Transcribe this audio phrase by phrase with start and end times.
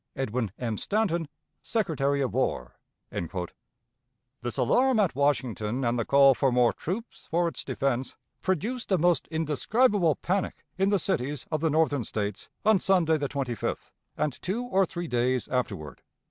[0.15, 0.79] "EDWIN M.
[0.79, 1.27] STANTON,
[1.61, 2.79] Secretary of War."
[4.41, 8.97] This alarm at Washington, and the call for more troops for its defense, produced a
[8.97, 14.41] most indescribable panic in the cities of the Northern States on Sunday the 25th, and
[14.41, 16.01] two or three days afterward.